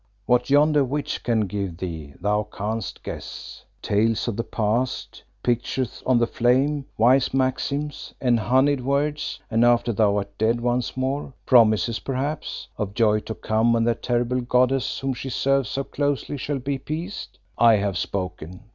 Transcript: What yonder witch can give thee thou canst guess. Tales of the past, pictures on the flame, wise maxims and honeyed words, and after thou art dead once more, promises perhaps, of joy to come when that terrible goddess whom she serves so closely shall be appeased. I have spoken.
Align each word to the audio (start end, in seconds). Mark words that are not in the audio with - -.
What 0.25 0.49
yonder 0.49 0.83
witch 0.83 1.21
can 1.23 1.41
give 1.41 1.77
thee 1.77 2.15
thou 2.19 2.47
canst 2.51 3.03
guess. 3.03 3.63
Tales 3.83 4.27
of 4.27 4.35
the 4.35 4.43
past, 4.43 5.23
pictures 5.43 6.01
on 6.07 6.17
the 6.17 6.25
flame, 6.25 6.85
wise 6.97 7.35
maxims 7.35 8.11
and 8.19 8.39
honeyed 8.39 8.81
words, 8.83 9.39
and 9.51 9.63
after 9.63 9.93
thou 9.93 10.17
art 10.17 10.35
dead 10.39 10.59
once 10.59 10.97
more, 10.97 11.33
promises 11.45 11.99
perhaps, 11.99 12.67
of 12.79 12.95
joy 12.95 13.19
to 13.19 13.35
come 13.35 13.73
when 13.73 13.83
that 13.83 14.01
terrible 14.01 14.41
goddess 14.41 14.97
whom 14.97 15.13
she 15.13 15.29
serves 15.29 15.69
so 15.69 15.83
closely 15.83 16.35
shall 16.35 16.57
be 16.57 16.77
appeased. 16.77 17.37
I 17.59 17.75
have 17.75 17.95
spoken. 17.95 18.61